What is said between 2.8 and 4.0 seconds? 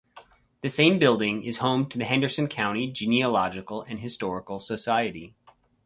Genealogical and